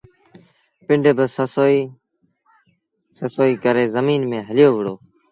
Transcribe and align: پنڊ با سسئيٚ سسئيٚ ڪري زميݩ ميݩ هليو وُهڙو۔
پنڊ 0.85 1.05
با 1.17 1.25
سسئيٚ 1.35 1.91
سسئيٚ 3.19 3.59
ڪري 3.63 3.85
زميݩ 3.95 4.27
ميݩ 4.29 4.45
هليو 4.47 4.69
وُهڙو۔ 4.73 4.95